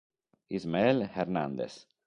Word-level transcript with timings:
Ismael 0.49 1.05
Hernández 1.13 1.85